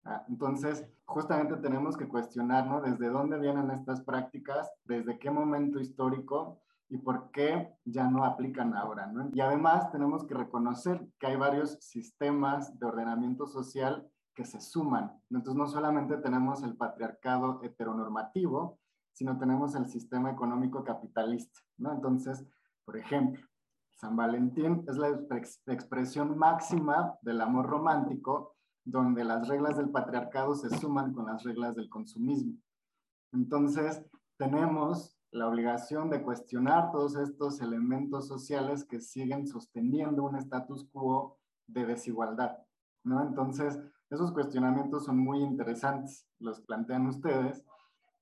[0.05, 6.61] Ah, entonces, justamente tenemos que cuestionarnos desde dónde vienen estas prácticas, desde qué momento histórico
[6.95, 9.09] y por qué ya no aplican ahora.
[9.09, 9.29] ¿no?
[9.33, 15.13] Y además tenemos que reconocer que hay varios sistemas de ordenamiento social que se suman.
[15.29, 18.79] Entonces, no solamente tenemos el patriarcado heteronormativo,
[19.13, 21.59] sino tenemos el sistema económico capitalista.
[21.79, 21.93] ¿no?
[21.93, 22.47] Entonces,
[22.85, 23.45] por ejemplo,
[23.97, 25.09] San Valentín es la
[25.75, 28.55] expresión máxima del amor romántico,
[28.85, 32.57] donde las reglas del patriarcado se suman con las reglas del consumismo.
[33.33, 34.01] Entonces,
[34.37, 41.39] tenemos la obligación de cuestionar todos estos elementos sociales que siguen sosteniendo un status quo
[41.67, 42.57] de desigualdad,
[43.03, 43.21] ¿no?
[43.21, 47.65] Entonces, esos cuestionamientos son muy interesantes, los plantean ustedes,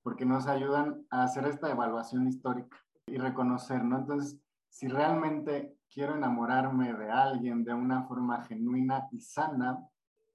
[0.02, 3.98] porque nos ayudan a hacer esta evaluación histórica y reconocer, ¿no?
[3.98, 9.86] Entonces, si realmente quiero enamorarme de alguien de una forma genuina y sana,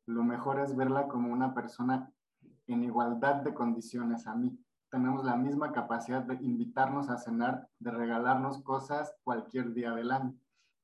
[0.05, 2.13] lo mejor es verla como una persona
[2.67, 4.55] en igualdad de condiciones a mí.
[4.89, 10.34] Tenemos la misma capacidad de invitarnos a cenar, de regalarnos cosas cualquier día del año,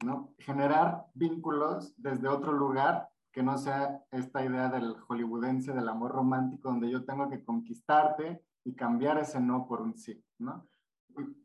[0.03, 0.33] ¿no?
[0.39, 6.69] Generar vínculos desde otro lugar que no sea esta idea del hollywoodense del amor romántico
[6.69, 10.67] donde yo tengo que conquistarte y cambiar ese no por un sí, ¿no?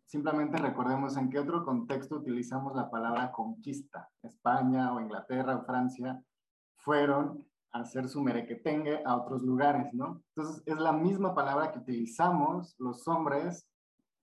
[0.07, 4.09] simplemente recordemos en qué otro contexto utilizamos la palabra conquista.
[4.23, 6.23] España o Inglaterra o Francia
[6.77, 10.23] fueron hacer su merequetengue a otros lugares, ¿no?
[10.35, 13.69] Entonces es la misma palabra que utilizamos los hombres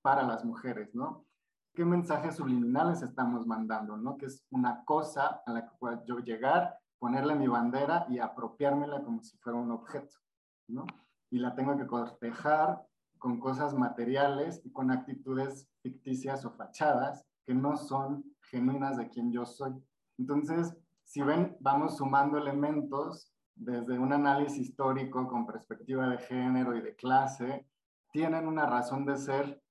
[0.02, 1.26] para las mujeres, ¿no?
[1.74, 4.18] ¿Qué mensajes subliminales estamos mandando, ¿no?
[4.18, 9.04] Que es una cosa a la que puedo yo llegar, ponerle mi bandera y apropiármela
[9.04, 10.16] como si fuera un objeto,
[10.68, 10.86] ¿no?
[11.30, 12.82] Y la tengo que cortejar
[13.18, 19.32] con cosas materiales y con actitudes ficticias o fachadas que no son genuinas de quien
[19.32, 19.74] yo soy.
[20.18, 26.82] Entonces, si ven, vamos sumando elementos desde un análisis histórico con perspectiva de género y
[26.82, 27.66] de clase,
[28.12, 29.62] tienen una razón de ser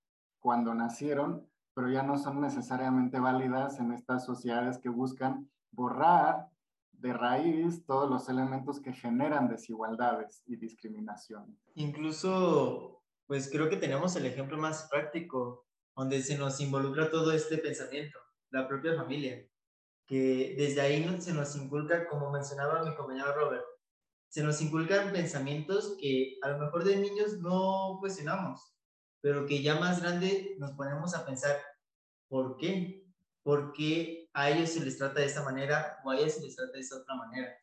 [0.40, 6.49] cuando nacieron, pero ya no son necesariamente válidas en estas sociedades que buscan borrar
[6.92, 11.59] de raíz todos los elementos que generan desigualdades y discriminación.
[11.75, 15.66] Incluso pues creo que tenemos el ejemplo más práctico,
[15.97, 18.18] donde se nos involucra todo este pensamiento,
[18.51, 19.47] la propia familia,
[20.07, 23.64] que desde ahí se nos inculca, como mencionaba mi compañero Robert,
[24.35, 28.75] se nos inculcan pensamientos que a lo mejor de niños no cuestionamos,
[29.20, 31.57] pero que ya más grande nos ponemos a pensar,
[32.27, 33.07] ¿por qué?
[33.44, 36.57] ¿Por qué a ellos se les trata de esta manera o a ellas se les
[36.57, 37.57] trata de esta otra manera.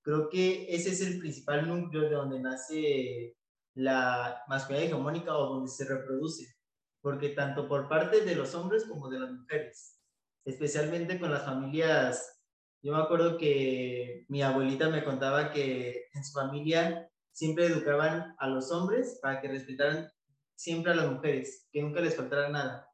[0.00, 3.36] Creo que ese es el principal núcleo de donde nace
[3.74, 6.56] la masculinidad hegemónica o donde se reproduce,
[7.02, 10.00] porque tanto por parte de los hombres como de las mujeres,
[10.46, 12.35] especialmente con las familias,
[12.82, 18.48] yo me acuerdo que mi abuelita me contaba que en su familia siempre educaban a
[18.48, 20.10] los hombres para que respetaran
[20.54, 22.88] siempre a las mujeres, que nunca les faltara nada,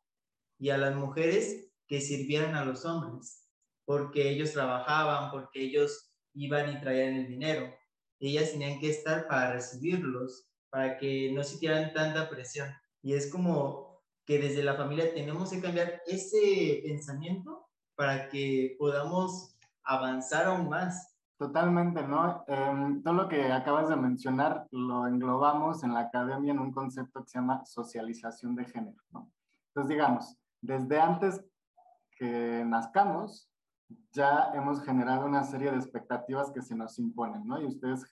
[0.58, 3.46] y a las mujeres que sirvieran a los hombres,
[3.84, 7.72] porque ellos trabajaban, porque ellos iban y traían el dinero.
[8.18, 12.68] Ellas tenían que estar para recibirlos, para que no sintieran tanta presión.
[13.02, 19.51] Y es como que desde la familia tenemos que cambiar ese pensamiento para que podamos
[19.84, 22.44] avanzar aún más Totalmente, ¿no?
[22.46, 27.20] Em, todo lo que acabas de mencionar lo englobamos en la academia en un concepto
[27.20, 29.28] que se llama socialización de género, ¿no?
[29.66, 31.44] Entonces, digamos, desde antes
[32.16, 33.50] que nazcamos,
[34.12, 37.60] ya hemos generado una serie de expectativas que se nos imponen, ¿no?
[37.60, 38.04] Y ustedes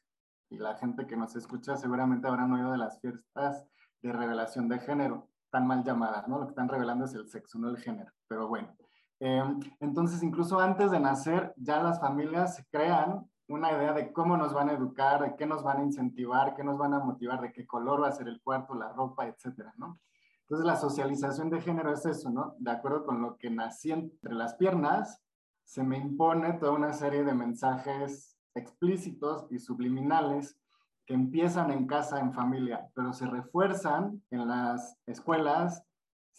[0.48, 3.64] y la gente que nos escucha seguramente habrán oído de las fiestas
[4.02, 6.40] de revelación de género, tan mal llamadas, ¿no?
[6.40, 8.74] Lo que están revelando es el sexo, no el género, pero bueno.
[9.20, 14.54] Em, entonces, incluso antes de nacer, ya las familias crean una idea de cómo nos
[14.54, 17.52] van a educar, de qué nos van a incentivar, qué nos van a motivar, de
[17.52, 19.98] qué color va a ser el cuarto, la ropa, etcétera, ¿no?
[20.42, 22.54] Entonces, la socialización de género es eso, ¿no?
[22.58, 25.22] De acuerdo con lo que nací entre las piernas,
[25.64, 30.58] se me impone toda una serie de mensajes explícitos y subliminales
[31.06, 35.84] que empiezan en casa, en familia, pero se refuerzan en las escuelas,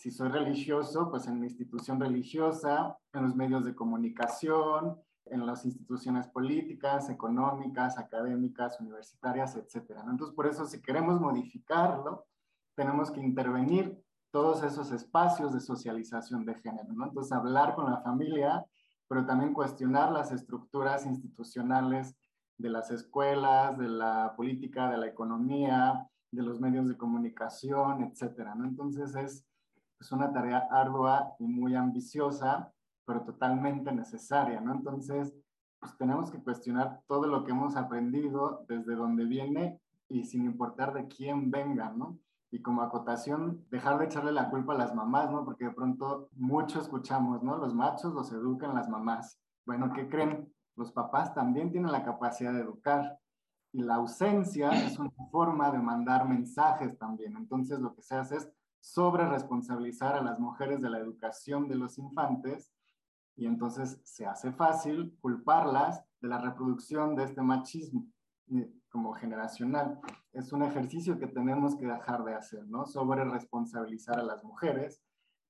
[0.01, 5.63] si soy religioso, pues en la institución religiosa, en los medios de comunicación, en las
[5.63, 9.91] instituciones políticas, económicas, académicas, universitarias, etc.
[10.09, 12.25] Entonces, por eso, si queremos modificarlo,
[12.75, 13.95] tenemos que intervenir
[14.31, 17.05] todos esos espacios de socialización de género, ¿no?
[17.05, 18.65] Entonces, hablar con la familia,
[19.07, 22.15] pero también cuestionar las estructuras institucionales
[22.57, 28.55] de las escuelas, de la política, de la economía, de los medios de comunicación, etcétera,
[28.55, 28.65] ¿no?
[28.65, 29.45] Entonces, es
[30.01, 32.73] es una tarea ardua y muy ambiciosa,
[33.05, 34.73] pero totalmente necesaria, ¿no?
[34.73, 35.31] Entonces,
[35.79, 40.93] pues tenemos que cuestionar todo lo que hemos aprendido desde donde viene y sin importar
[40.93, 42.17] de quién venga, ¿no?
[42.49, 45.45] Y como acotación, dejar de echarle la culpa a las mamás, ¿no?
[45.45, 47.57] Porque de pronto mucho escuchamos, ¿no?
[47.57, 49.39] Los machos los educan las mamás.
[49.67, 50.51] Bueno, ¿qué creen?
[50.75, 53.19] Los papás también tienen la capacidad de educar.
[53.71, 57.37] Y la ausencia es una forma de mandar mensajes también.
[57.37, 61.75] Entonces, lo que se hace es sobre responsabilizar a las mujeres de la educación de
[61.75, 62.73] los infantes
[63.35, 68.07] y entonces se hace fácil culparlas de la reproducción de este machismo
[68.89, 69.99] como generacional.
[70.33, 72.85] Es un ejercicio que tenemos que dejar de hacer, ¿no?
[72.85, 75.01] Sobre responsabilizar a las mujeres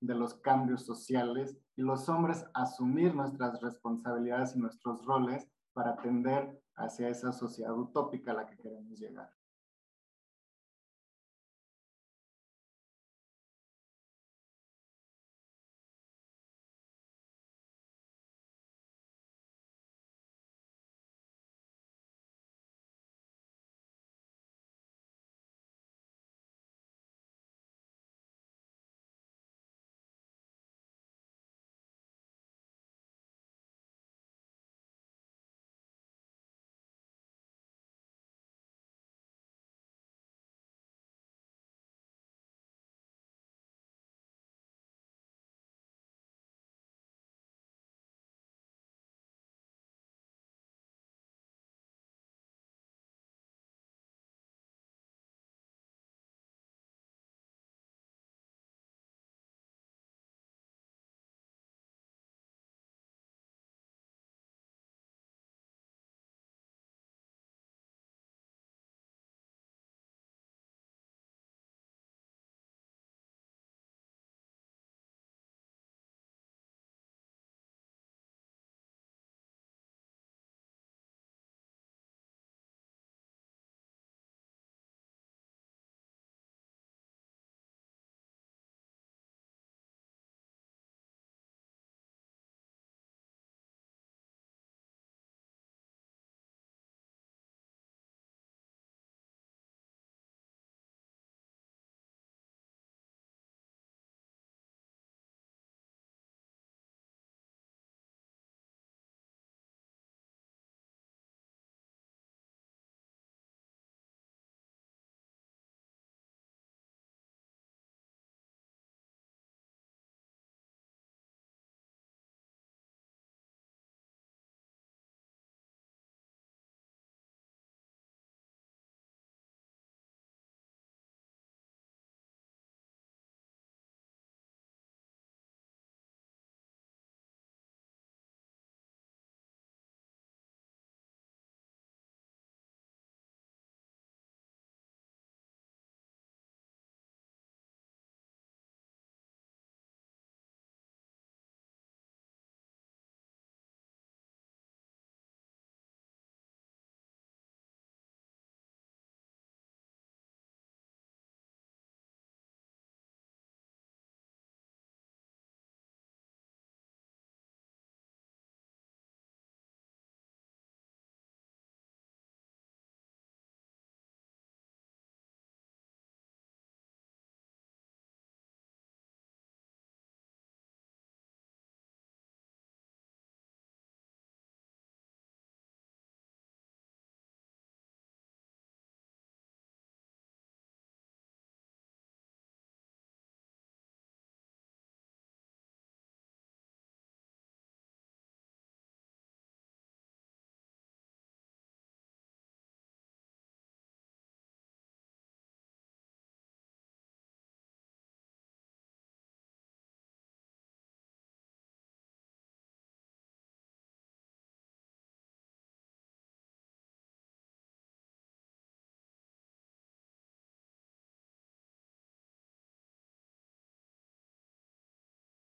[0.01, 6.61] de los cambios sociales y los hombres asumir nuestras responsabilidades y nuestros roles para atender
[6.75, 9.31] hacia esa sociedad utópica a la que queremos llegar.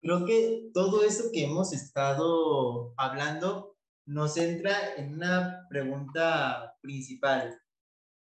[0.05, 7.59] Creo que todo eso que hemos estado hablando nos entra en una pregunta principal.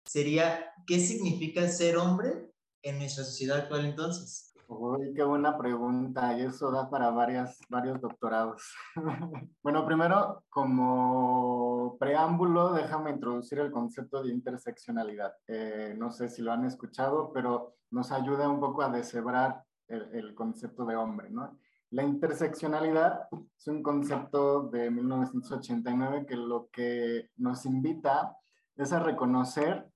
[0.04, 4.52] Sería, ¿qué significa ser hombre en nuestra sociedad actual entonces?
[4.68, 8.62] Uy, qué buena pregunta, y eso da para varias, varios doctorados.
[9.62, 15.32] bueno, primero, como preámbulo, déjame introducir el concepto de interseccionalidad.
[15.46, 20.14] Eh, no sé si lo han escuchado, pero nos ayuda un poco a deshebrar el,
[20.14, 21.58] el concepto de hombre, ¿no?
[21.90, 28.36] La interseccionalidad es un concepto de 1989 que lo que nos invita
[28.76, 29.90] es a reconocer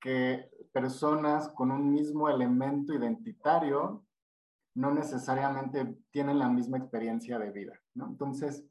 [0.00, 4.04] que personas con un mismo elemento identitario
[4.74, 7.80] no necesariamente tienen la misma experiencia de vida.
[7.94, 8.64] Entonces,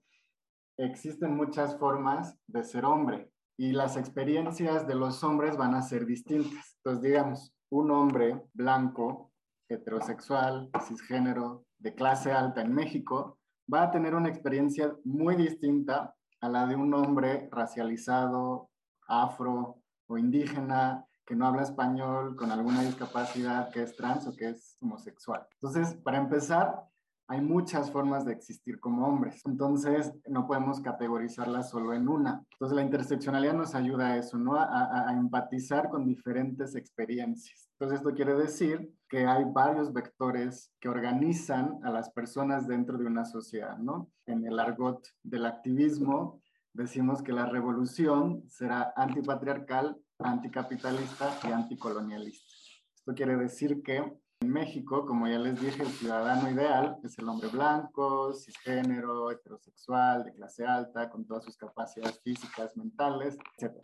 [0.77, 6.05] existen muchas formas de ser hombre y las experiencias de los hombres van a ser
[6.05, 6.77] distintas.
[6.77, 9.31] Entonces, digamos, un hombre blanco,
[9.67, 13.37] heterosexual, cisgénero, de clase alta en México,
[13.71, 18.69] va a tener una experiencia muy distinta a la de un hombre racializado,
[19.07, 24.49] afro o indígena que no habla español, con alguna discapacidad, que es trans o que
[24.49, 25.45] es homosexual.
[25.55, 26.87] Entonces, para empezar,
[27.27, 29.41] hay muchas formas de existir como hombres.
[29.45, 32.45] Entonces, no podemos categorizarlas solo en una.
[32.53, 34.55] Entonces, la interseccionalidad nos ayuda a eso, ¿no?
[34.55, 37.69] A, a, empatizar con diferentes experiencias.
[37.73, 43.05] Entonces, esto quiere decir que hay varios vectores que organizan a las personas dentro de
[43.05, 44.09] una sociedad, ¿no?
[44.25, 46.41] En el argot del activismo,
[46.73, 52.53] decimos que la revolución será antipatriarcal anticapitalista y anticolonialista.
[52.95, 54.03] Esto quiere decir que
[54.39, 60.23] en México, como ya les dije, el ciudadano ideal es el hombre blanco, cisgénero, heterosexual,
[60.23, 63.75] de clase alta, con todas sus capacidades físicas, mentales, etc.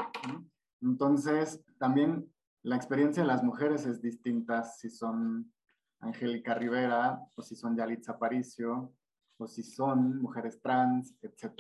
[0.81, 5.51] Entonces, también la experiencia de las mujeres es distinta si son
[5.99, 8.93] Angélica Rivera o si son Yalitza Aparicio
[9.37, 11.51] o si son mujeres trans, etc.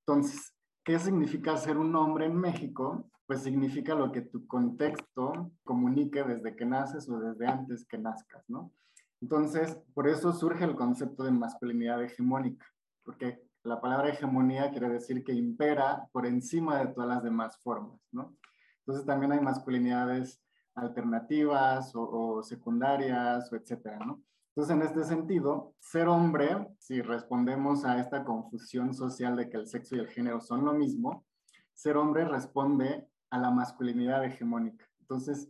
[0.00, 3.10] Entonces, ¿qué significa ser un hombre en México?
[3.28, 8.42] Pues significa lo que tu contexto comunique desde que naces o desde antes que nazcas,
[8.48, 8.72] ¿no?
[9.20, 12.64] Entonces, por eso surge el concepto de masculinidad hegemónica,
[13.04, 18.00] porque la palabra hegemonía quiere decir que impera por encima de todas las demás formas,
[18.12, 18.34] ¿no?
[18.78, 20.40] Entonces también hay masculinidades
[20.74, 24.22] alternativas o, o secundarias o etcétera, ¿no?
[24.56, 29.66] Entonces, en este sentido, ser hombre, si respondemos a esta confusión social de que el
[29.66, 31.26] sexo y el género son lo mismo,
[31.74, 34.86] ser hombre responde a la masculinidad hegemónica.
[35.00, 35.48] Entonces,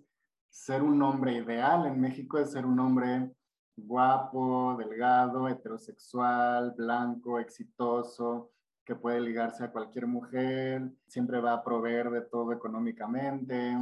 [0.49, 3.33] ser un hombre ideal en México es ser un hombre
[3.77, 8.51] guapo, delgado, heterosexual, blanco, exitoso,
[8.85, 13.77] que puede ligarse a cualquier mujer, siempre va a proveer de todo económicamente,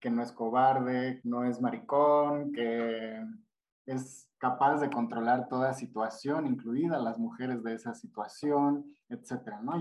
[0.00, 3.24] que no es cobarde, no es maricón, que
[3.86, 9.80] es capaz de controlar toda situación, incluidas las mujeres de esa situación, etcétera, ¿no?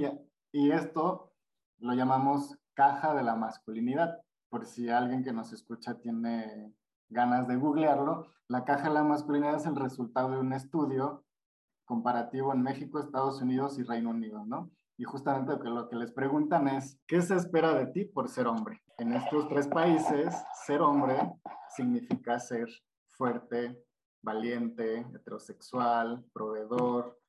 [0.51, 1.33] Y esto
[1.79, 4.21] lo llamamos caja de la masculinidad.
[4.49, 6.71] Por si alguien que nos escucha tiene
[7.09, 11.25] ganas de googlearlo, la caja de la masculinidad es el resultado de un estudio
[11.85, 14.69] comparativo en México, Estados Unidos y Reino Unido, ¿no?
[14.95, 18.29] Y justamente lo que, lo que les preguntan es, ¿qué se espera de ti por
[18.29, 18.83] ser hombre?
[18.99, 21.33] En estos tres países, ser hombre
[21.75, 22.67] significa ser
[23.07, 23.83] fuerte,
[24.21, 27.19] valiente, heterosexual, proveedor,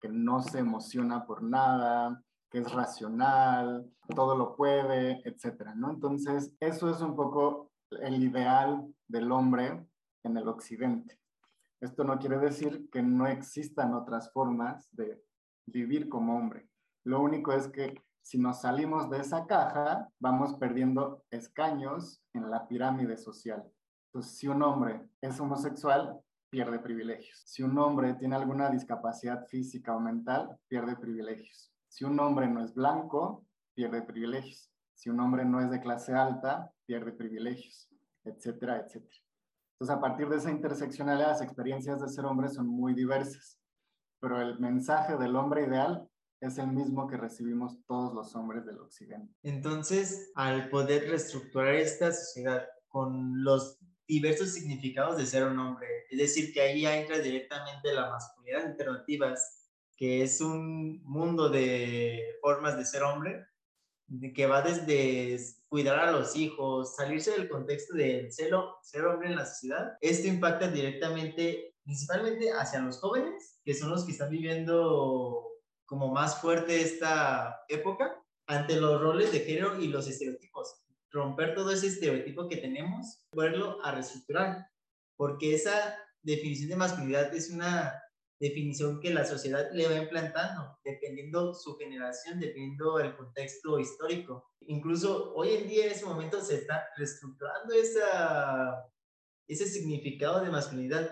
[0.00, 5.90] que no se emociona por nada, que es racional, todo lo puede, etcétera, ¿no?
[5.90, 9.86] Entonces, eso es un poco el ideal del hombre
[10.24, 11.18] en el occidente.
[11.80, 15.22] Esto no quiere decir que no existan otras formas de
[15.66, 16.68] vivir como hombre.
[17.04, 22.68] Lo único es que si nos salimos de esa caja, vamos perdiendo escaños en la
[22.68, 23.64] pirámide social.
[24.08, 26.20] Entonces, si un hombre es homosexual,
[26.50, 27.42] pierde privilegios.
[27.46, 31.72] Si un hombre tiene alguna discapacidad física o mental, pierde privilegios.
[31.90, 34.70] Si un hombre no es blanco, pierde privilegios.
[34.94, 37.90] Si un hombre no es de clase alta, pierde privilegios,
[38.24, 39.16] etcétera, etcétera.
[39.74, 43.58] Entonces, a partir de esa interseccionalidad, las experiencias de ser hombre son muy diversas,
[44.20, 46.08] pero el mensaje del hombre ideal
[46.40, 49.34] es el mismo que recibimos todos los hombres del occidente.
[49.42, 56.18] Entonces, al poder reestructurar esta sociedad con los diversos significados de ser un hombre, es
[56.18, 59.59] decir, que ahí entra directamente la masculinidad alternativas
[60.00, 63.46] que es un mundo de formas de ser hombre,
[64.34, 65.38] que va desde
[65.68, 69.98] cuidar a los hijos, salirse del contexto del ser, ser hombre en la sociedad.
[70.00, 75.46] Esto impacta directamente, principalmente hacia los jóvenes, que son los que están viviendo
[75.84, 80.82] como más fuerte esta época, ante los roles de género y los estereotipos.
[81.10, 84.66] Romper todo ese estereotipo que tenemos, poderlo a reestructurar,
[85.16, 88.00] porque esa definición de masculinidad es una
[88.40, 94.50] definición que la sociedad le va implantando, dependiendo su generación, dependiendo el contexto histórico.
[94.62, 97.74] Incluso hoy en día, en ese momento, se está reestructurando
[99.46, 101.10] ese significado de masculinidad.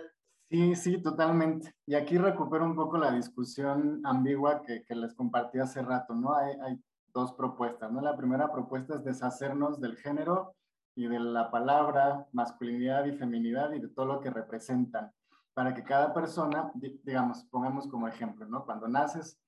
[0.51, 1.75] Sí, sí, totalmente.
[1.87, 6.35] Y aquí recupero un poco la discusión ambigua que, que les compartí hace rato, ¿no?
[6.35, 6.81] Hay, hay
[7.13, 8.01] dos propuestas, ¿no?
[8.01, 10.55] La primera propuesta es deshacernos del género
[10.97, 15.13] y de la palabra masculinidad y feminidad y de todo lo que representan
[15.59, 16.71] para que cada persona,
[17.03, 18.65] digamos, pongamos como ejemplo, ¿no?
[18.65, 19.41] Cuando naces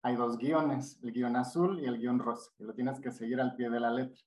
[0.00, 3.38] hay dos guiones, el guion azul y el guion rosa, que lo tienes que seguir
[3.42, 4.18] al pie de la letra.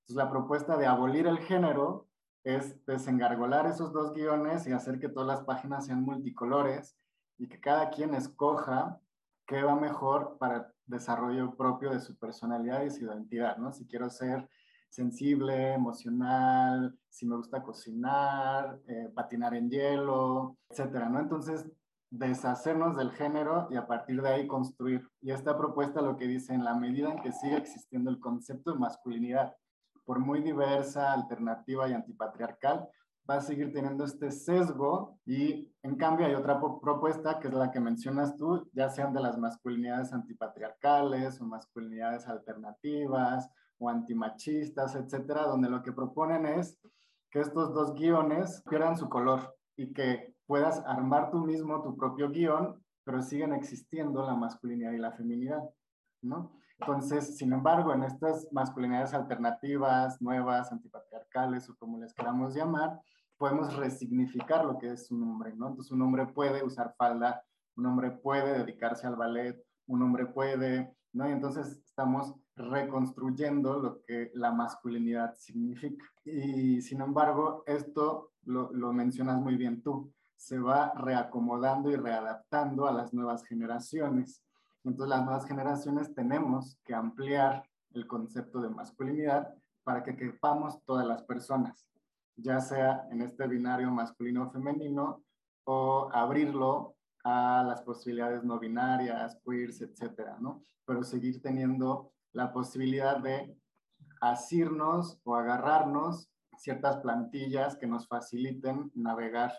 [0.00, 2.06] Entonces la propuesta de abolir el género
[2.42, 6.98] es desengargolar esos dos guiones y hacer que todas las páginas sean multicolores
[7.38, 9.00] y que cada quien escoja
[9.46, 13.72] qué va mejor para el desarrollo propio de su personalidad y su identidad, ¿no?
[13.72, 14.50] Si quiero ser
[14.94, 21.18] sensible, emocional, si me gusta cocinar, eh, patinar en hielo, etcétera, ¿no?
[21.18, 21.66] Entonces,
[22.10, 25.02] deshacernos del género y a partir de ahí construir.
[25.20, 28.72] Y esta propuesta lo que dice, en la medida en que siga existiendo el concepto
[28.72, 29.56] de masculinidad,
[30.04, 32.88] por muy diversa, alternativa y antipatriarcal,
[33.28, 37.72] va a seguir teniendo este sesgo y en cambio hay otra propuesta que es la
[37.72, 43.50] que mencionas tú, ya sean de las masculinidades antipatriarcales o masculinidades alternativas
[43.84, 46.78] o antimachistas, etcétera, donde lo que proponen es
[47.30, 52.30] que estos dos guiones pierdan su color y que puedas armar tú mismo tu propio
[52.30, 55.62] guion, pero siguen existiendo la masculinidad y la feminidad,
[56.22, 56.52] ¿no?
[56.80, 63.00] Entonces, sin embargo, en estas masculinidades alternativas, nuevas, antipatriarcales o como les queramos llamar,
[63.36, 65.68] podemos resignificar lo que es un hombre, ¿no?
[65.68, 67.42] Entonces, un hombre puede usar falda,
[67.76, 71.28] un hombre puede dedicarse al ballet, un hombre puede, ¿no?
[71.28, 76.04] Y entonces estamos reconstruyendo lo que la masculinidad significa.
[76.24, 82.86] Y sin embargo, esto lo, lo, mencionas muy bien tú, se va reacomodando y readaptando
[82.86, 84.42] a las nuevas generaciones.
[84.84, 91.06] Entonces las nuevas generaciones tenemos que ampliar el concepto de masculinidad para que quepamos todas
[91.06, 91.86] las personas,
[92.36, 95.22] ya sea en este binario masculino-femenino
[95.64, 100.62] o abrirlo a las posibilidades no binarias, queers, etcétera, ¿no?
[100.84, 103.56] Pero seguir teniendo la posibilidad de
[104.20, 106.28] asirnos o agarrarnos
[106.58, 109.52] ciertas plantillas que nos faciliten navegar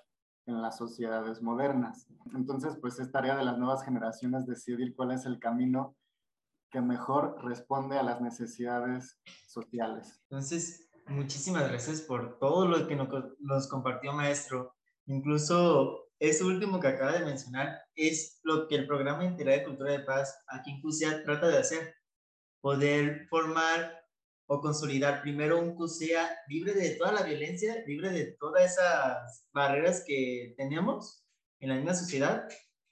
[0.45, 2.07] en las sociedades modernas.
[2.35, 5.95] Entonces, pues es tarea de las nuevas generaciones decidir cuál es el camino
[6.69, 10.21] que mejor responde a las necesidades sociales.
[10.29, 14.75] Entonces, muchísimas gracias por todo lo que nos, compartió maestro.
[15.07, 19.91] Incluso eso último que acaba de mencionar es lo que el programa Integral de Cultura
[19.91, 21.95] de Paz aquí en CUSEA trata de hacer
[22.65, 24.03] poder formar
[24.47, 30.03] o consolidar primero un CUSEA libre de toda la violencia, libre de todas esas barreras
[30.03, 31.23] que tenemos
[31.59, 32.47] en la misma sociedad,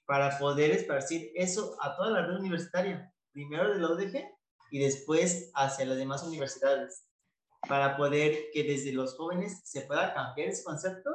[0.06, 4.24] para poder esparcir eso a toda la red universitaria, primero de la UDG
[4.70, 7.08] y después hacia las demás universidades,
[7.68, 11.10] para poder que desde los jóvenes se pueda cambiar ese concepto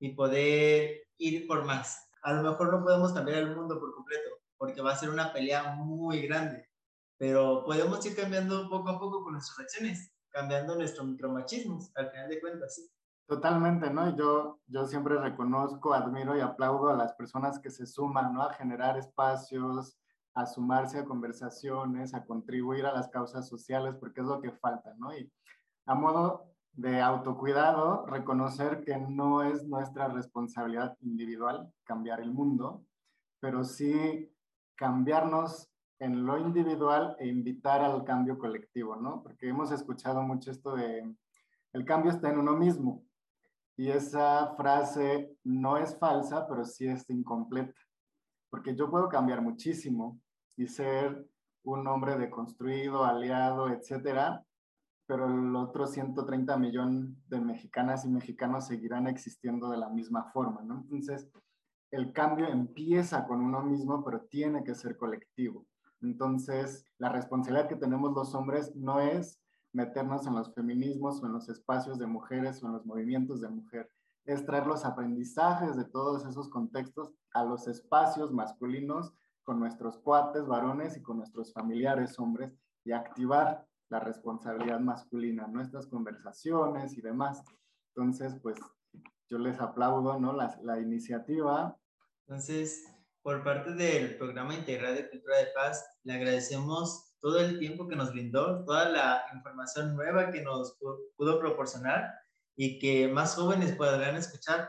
[0.00, 2.08] y poder ir por más.
[2.24, 5.32] A lo mejor no podemos cambiar el mundo por completo, porque va a ser una
[5.32, 6.71] pelea muy grande,
[7.22, 12.28] pero podemos ir cambiando poco a poco con nuestras acciones, cambiando nuestro micromachismo, al final
[12.28, 12.90] de cuentas.
[13.28, 14.16] Totalmente, ¿no?
[14.16, 18.42] Yo, yo siempre reconozco, admiro y aplaudo a las personas que se suman, ¿no?
[18.42, 19.96] A generar espacios,
[20.34, 24.92] a sumarse a conversaciones, a contribuir a las causas sociales, porque es lo que falta,
[24.98, 25.16] ¿no?
[25.16, 25.32] Y
[25.86, 32.84] a modo de autocuidado, reconocer que no es nuestra responsabilidad individual cambiar el mundo,
[33.38, 34.28] pero sí
[34.74, 35.71] cambiarnos
[36.02, 39.22] en lo individual e invitar al cambio colectivo, ¿no?
[39.22, 41.14] Porque hemos escuchado mucho esto de
[41.72, 43.04] el cambio está en uno mismo.
[43.76, 47.80] Y esa frase no es falsa, pero sí es incompleta.
[48.50, 50.20] Porque yo puedo cambiar muchísimo
[50.56, 51.24] y ser
[51.62, 54.44] un hombre deconstruido, aliado, etcétera,
[55.06, 60.62] pero el otro 130 millones de mexicanas y mexicanos seguirán existiendo de la misma forma,
[60.62, 60.80] ¿no?
[60.80, 61.28] Entonces,
[61.92, 65.64] el cambio empieza con uno mismo, pero tiene que ser colectivo.
[66.02, 69.40] Entonces, la responsabilidad que tenemos los hombres no es
[69.72, 73.48] meternos en los feminismos o en los espacios de mujeres o en los movimientos de
[73.48, 73.88] mujer,
[74.24, 80.46] es traer los aprendizajes de todos esos contextos a los espacios masculinos con nuestros cuates
[80.46, 87.42] varones y con nuestros familiares hombres y activar la responsabilidad masculina, nuestras conversaciones y demás.
[87.94, 88.58] Entonces, pues
[89.28, 90.32] yo les aplaudo, ¿no?
[90.32, 91.76] La, la iniciativa.
[92.26, 92.91] Entonces,
[93.22, 97.94] por parte del Programa Integral de Cultura de Paz, le agradecemos todo el tiempo que
[97.94, 100.76] nos brindó, toda la información nueva que nos
[101.16, 102.12] pudo proporcionar
[102.56, 104.68] y que más jóvenes podrán escuchar.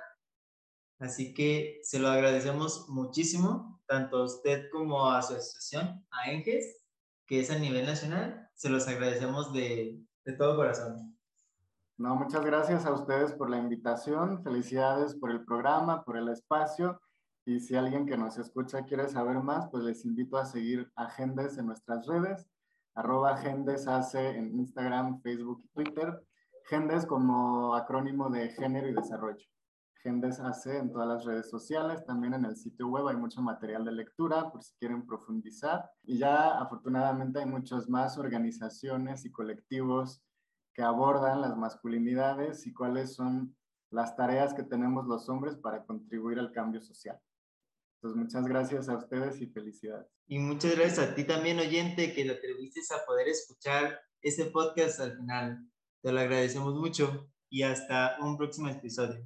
[0.99, 6.83] Así que se lo agradecemos muchísimo, tanto a usted como a su asociación, a ENGES,
[7.25, 8.49] que es a nivel nacional.
[8.53, 11.17] Se los agradecemos de, de todo corazón.
[11.97, 14.43] No, muchas gracias a ustedes por la invitación.
[14.43, 17.01] Felicidades por el programa, por el espacio.
[17.45, 21.09] Y si alguien que nos escucha quiere saber más, pues les invito a seguir a
[21.09, 22.47] Gendes en nuestras redes,
[22.95, 26.25] arroba Gendes hace en Instagram, Facebook y Twitter.
[26.65, 29.45] Gendes como acrónimo de género y desarrollo.
[30.03, 33.83] Gendes AC en todas las redes sociales, también en el sitio web hay mucho material
[33.83, 35.89] de lectura por si quieren profundizar.
[36.03, 40.21] Y ya afortunadamente hay muchas más organizaciones y colectivos
[40.73, 43.55] que abordan las masculinidades y cuáles son
[43.91, 47.19] las tareas que tenemos los hombres para contribuir al cambio social.
[48.03, 50.07] Entonces, muchas gracias a ustedes y felicidades.
[50.27, 54.99] Y muchas gracias a ti también, oyente, que lo atreviste a poder escuchar este podcast
[54.99, 55.65] al final.
[56.01, 59.25] Te lo agradecemos mucho y hasta un próximo episodio.